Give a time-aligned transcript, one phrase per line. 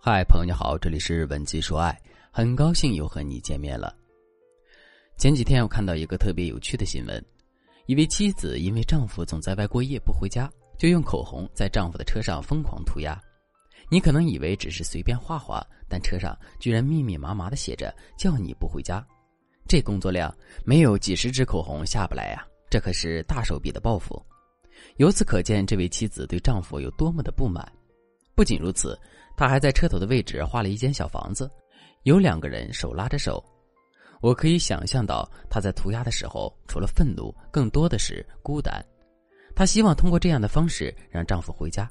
[0.00, 2.00] 嗨，朋友你好，这里是文姬说爱，
[2.30, 3.92] 很高兴又和你见面了。
[5.16, 7.22] 前几天我看到一个特别有趣的新闻，
[7.86, 10.48] 一位妻子因为丈夫总在外过夜不回家，
[10.78, 13.20] 就用口红在丈夫的车上疯狂涂鸦。
[13.90, 19.04] 你可能以为只是随便画画，但车上居然密密麻麻的写着“叫你不回家”，
[19.66, 20.32] 这工作量
[20.64, 22.46] 没有几十支口红下不来呀！
[22.70, 24.24] 这可是大手笔的报复。
[24.98, 27.66] 由此可见，这位妻子对丈夫有多么的不满。
[28.36, 28.96] 不仅如此，
[29.38, 31.48] 她还在车头的位置画了一间小房子，
[32.02, 33.42] 有两个人手拉着手。
[34.20, 38.84] 我可以想象到她在涂鸦的时候，除了愤怒，更多的是孤单。
[39.54, 41.88] 她希望通过这样的方式让丈夫回家，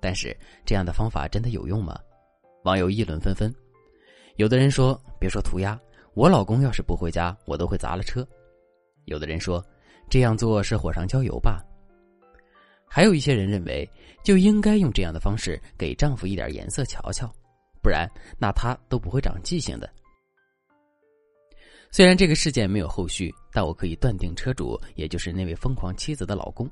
[0.00, 2.00] 但是这样的方法真的有用吗？
[2.64, 3.54] 网友议论纷纷。
[4.36, 5.78] 有的人说：“别说涂鸦，
[6.14, 8.26] 我老公要是不回家，我都会砸了车。”
[9.04, 9.62] 有的人说
[10.08, 11.62] ：“这样做是火上浇油吧。”
[12.94, 13.90] 还有一些人认为，
[14.22, 17.28] 就应该用这样的方式给丈夫一点颜色瞧瞧，
[17.82, 19.90] 不然那他都不会长记性的。
[21.90, 26.70] 虽然这个事件没有后续，但我可以断定，车主也就是那位疯狂妻子的老公，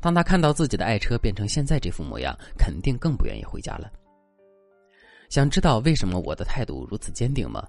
[0.00, 3.88] 当他看到自己的爱车变成现在这副模样，肯定更不愿意回家了。
[5.30, 7.64] 想知道为什么我的态度如此坚定吗？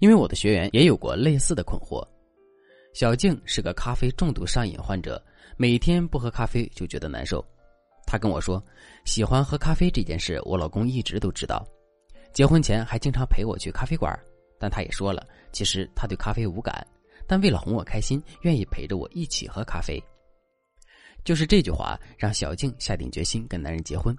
[0.00, 2.06] 因为我的学员也有过类似的困惑。
[2.92, 5.18] 小静是个咖啡重度上瘾患者。
[5.60, 7.44] 每天不喝咖啡就觉得难受，
[8.06, 8.64] 她跟我说，
[9.04, 11.62] 喜欢喝咖啡这件事，我老公一直都知道，
[12.32, 14.18] 结婚前还经常陪我去咖啡馆，
[14.58, 16.86] 但他也说了，其实他对咖啡无感，
[17.26, 20.02] 但为了哄我开心，愿意陪着我一起喝咖啡。
[21.24, 24.16] 就是这句话让小静下定决心跟男人结婚。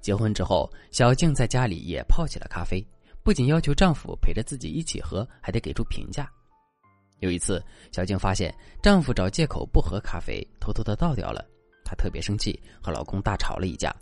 [0.00, 2.82] 结婚之后，小静在家里也泡起了咖啡，
[3.22, 6.32] 不仅要求丈夫陪着自己一起喝，还得给出评价。
[7.22, 11.44] 有一次，小静发现丈夫找借口不喝咖啡，偷偷的倒掉了。
[11.84, 13.94] 她特别生气，和老公大吵了一架。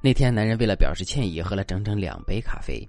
[0.00, 2.88] 那天，男人为了表示歉意，喝了整整两杯咖啡。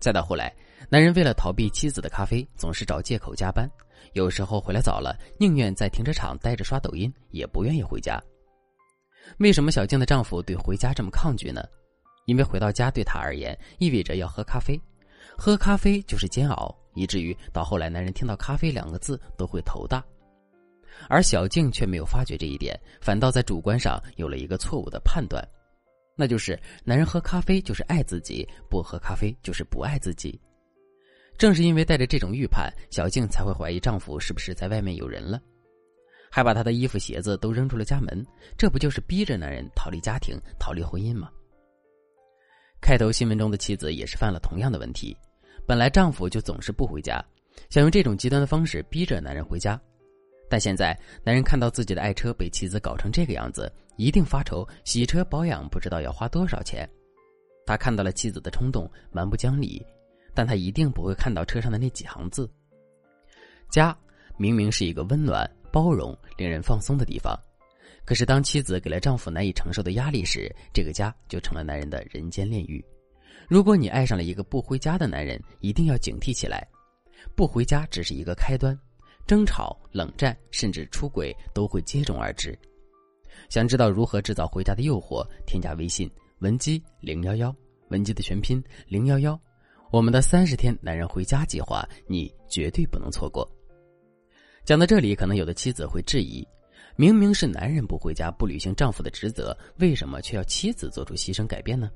[0.00, 0.50] 再到后来，
[0.88, 3.70] 男人为了逃避妻子的咖啡，总是找借口加班。
[4.14, 8.18] 有时候回来早了，宁愿在停车场待着刷抖音，也不愿意回家。
[9.38, 11.62] 为什么小静的丈夫对回家这么抗拒呢？
[12.24, 14.80] 因为回到家对他而言，意味着要喝咖啡，
[15.36, 16.74] 喝咖啡就是煎熬。
[16.96, 20.04] 以至于到后来，男人听到“咖啡”两个字都会头大，
[21.08, 25.46] 而小静却没有发觉这一点，反倒在主观上有了一个错误的判断，
[26.16, 30.40] 那就是男人喝咖啡就是爱自己，不喝咖啡就是不爱自己。
[31.38, 35.38] 正是因为带着这种预判，小静才会怀疑丈夫是不是在外面有人了，
[36.30, 38.26] 还把他的衣服鞋子都扔出了家门，
[38.56, 41.30] 这不就是逼着男人逃离家庭、逃离婚姻吗？
[42.80, 45.14] 开头新闻中的妻子也是犯了同样的问题。
[45.66, 47.22] 本来丈夫就总是不回家，
[47.70, 49.80] 想用这种极端的方式逼着男人回家，
[50.48, 56.88] 但现在男人看到自己的爱车被妻子搞成这个样子，一定发愁洗车保养不知道要花多少钱。
[57.66, 59.84] 他看到了妻子的冲动、蛮不讲理，
[60.32, 62.48] 但他一定不会看到车上的那几行字：
[63.68, 63.96] 家
[64.36, 67.36] 明明是一个温暖、包容、令人放松的地方，
[68.04, 72.84] 可是当妻子给了丈夫难以承受的压力时，这个家就成了男人的人间炼狱。
[73.48, 76.66] 如果你爱上了一个不回家的男人，一定要警惕起来。
[77.34, 78.78] 不回家只是一个开端，
[79.26, 82.58] 争吵、冷战甚至出轨都会接踵而至。
[83.48, 85.26] 想知道如何制造回家的诱惑？
[85.46, 87.54] 添加微信文姬零幺幺，
[87.88, 89.38] 文姬的全拼零幺幺，
[89.90, 93.48] 我们的三十天男人回家计划，你绝对不能错过。
[94.64, 96.46] 讲到这里，可能有的妻子会质疑：
[96.96, 101.90] 明明是男人不回家，不履行丈夫的职责，为什么却要妻子做出牺牲改变呢？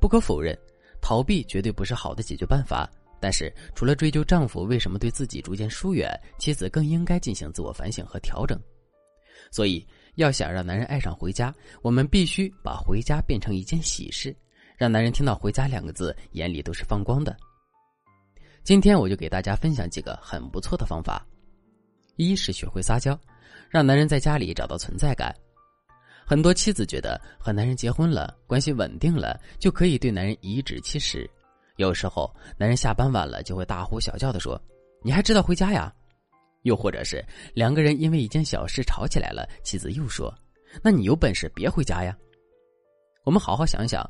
[0.00, 0.58] 不可否认，
[1.00, 2.90] 逃避绝对不是好的解决办法。
[3.20, 8.60] 但是，除了追究丈夫为什么对自己逐渐疏远，妻子更应该进行自我反省和调整。
[9.50, 9.86] 所以，
[10.16, 14.36] 要想让男人爱上回家，我们必须把回家变成一件喜事，
[14.76, 17.34] 让男人听到“回家”两个字，眼里都是放光的。
[18.62, 21.26] 今天，我就给大家分享几个很不错的方法：
[22.16, 23.18] 一是学会撒娇，
[23.70, 25.34] 让男人在家里找到存在感。
[26.26, 31.28] 很多妻子觉得和男人结婚了，关系稳定了，就可以对男人颐指气使。
[31.76, 34.60] 有时候，男人下班晚了，就会大呼小叫的说
[35.02, 35.92] ：“你还知道回家呀？”
[36.62, 37.22] 又或者是
[37.52, 40.34] 两个人因为一件小事吵起来了，妻子又说
[40.82, 42.16] ：“那你有本事别回家呀？”
[43.24, 44.08] 我们好好想想，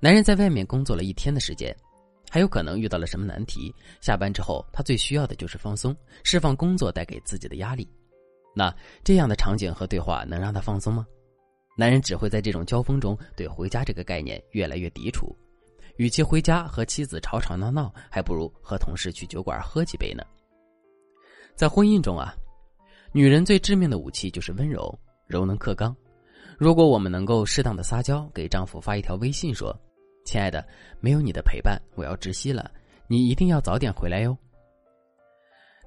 [0.00, 1.74] 男人在外面工作了一天的时间，
[2.30, 3.74] 还有可能遇到了什么难题？
[4.02, 7.88] 下班之后，他最需要的就是放松，释放工作带给自己的压力。
[8.54, 11.06] 那这样的场景和对话能让他放松吗？
[11.76, 15.36] 男人只会在这种交锋中对回家这个概念越来越抵触，
[15.96, 20.22] 与其回家和妻子吵吵闹闹，还不如和同事去酒馆喝几杯呢。
[21.56, 22.34] 在婚姻中啊，
[23.12, 25.94] 女人最致命的武器就是温柔，柔能克刚。
[26.56, 29.76] 如果我们能够适当的撒娇，给丈夫发一条微信说
[30.24, 30.64] ：“亲爱的，
[31.00, 32.70] 没有你的陪伴，我要窒息了。
[33.08, 34.36] 你一定要早点回来哟。”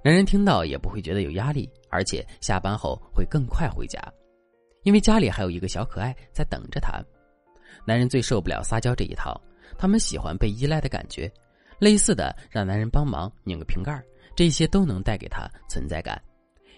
[0.04, 4.02] 男人听到也不会觉得有压力，而且下班后会更快回家，
[4.88, 7.04] 因为家里还有一个小可爱在等着他。
[7.86, 9.38] 男人最受不了撒娇这一套，
[9.78, 11.30] 他们喜欢被依赖的感觉。
[11.78, 14.02] 类似的，让男人帮忙拧个瓶盖，
[14.34, 16.18] 这些都能带给他存在感，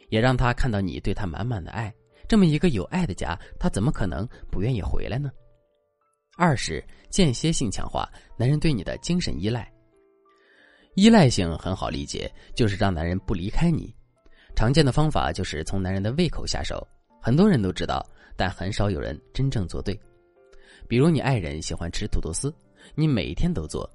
[0.09, 1.94] 也让他看到你对他满满的爱。
[2.27, 5.29] 这么一个有爱的家，他怎么可能不愿意回来呢？
[6.35, 8.09] 二是间歇性强化
[8.39, 9.71] 男人对你的精神依赖。
[10.95, 13.95] 依赖性很好理解，就是让男人不离开你。
[14.55, 16.85] 常见的方法就是从男人的胃口下手，
[17.21, 18.06] 很多人都知道，
[18.36, 20.00] 但很少有人真正做对。
[20.88, 22.54] 比如你爱人喜欢吃土豆丝，
[22.95, 23.89] 你每天都做，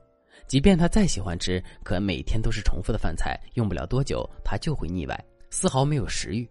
[0.47, 6.49] 即便他再喜欢吃，可每天都是重复的饭菜，用不了多久他就会腻歪，丝毫没有食欲。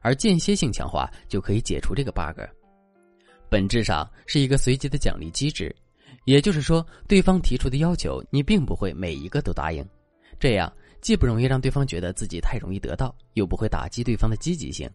[0.00, 2.40] 而间歇性强化就可以解除这个 bug，
[3.48, 5.74] 本质上是一个随机的奖励机制。
[6.24, 9.84] 也就是说，对方提出的要求，你并不会每一个都答应，
[10.40, 14.90] 这样既不容易让对方觉得自己太容易得到，又不会打击对方的积极性。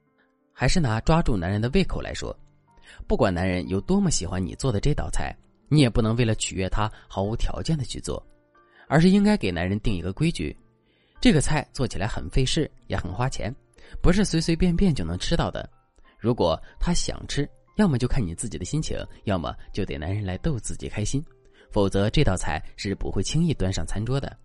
[0.54, 2.36] 还是拿抓住男人的胃口来说，
[3.08, 5.36] 不管男人有多么喜欢你做的这道菜，
[5.68, 8.22] 你也不能为了取悦他毫无条件的去做，
[8.88, 10.56] 而是应该给男人定一个规矩：
[11.20, 13.54] 这个菜做起来很费事，也很花钱，
[14.02, 15.68] 不是随随便便就能吃到的。
[16.20, 21.24] 如果他想吃，要么就看你自己的心情，要么就得男人来逗自己开心，
[21.72, 24.38] 否则这道菜是不会轻易端上餐桌的。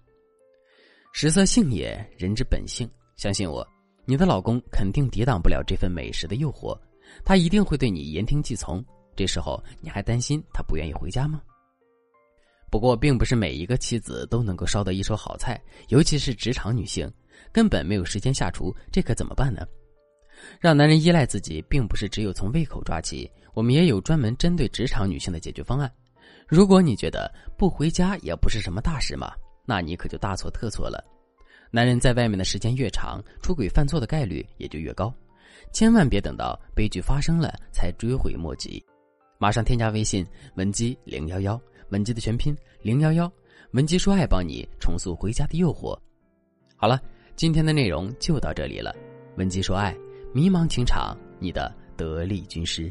[1.13, 2.89] 食色性也，人之本性。
[3.17, 3.67] 相信我，
[4.09, 6.79] 你的老公肯定抵挡不了这份美食的诱惑，
[7.25, 8.83] 他一定会对你言听计从。
[9.17, 11.43] 这时候你还担心他不愿意回家吗？
[12.71, 17.11] 不过，并不是每一个妻子都能够烧得一手好菜，尤其是职场女性，
[17.51, 19.67] 根本没有时间下厨，这可怎么办呢？
[20.61, 25.91] 让男人依赖自己，并不是只有从胃口抓起，我们也有专门针对职场女性的解决方案。
[26.47, 29.33] 如果你觉得不回家也不是什么大事嘛，
[29.65, 31.03] 那你可就大错特错了。
[31.77, 35.13] 男人在外面的时间越长，出轨犯错的概率也就越高。
[35.75, 38.83] 千万别等到悲剧发生了才追悔莫及，
[39.37, 43.31] 马上添加微信文姬零幺幺，文姬的全拼零幺幺，
[43.73, 45.95] 文姬说爱帮你重塑回家的诱惑。
[46.77, 46.99] 好了，
[47.35, 48.97] 今天的内容就到这里了，
[49.37, 49.95] 文姬说爱。
[50.33, 52.91] 迷茫情场，你的得力军师。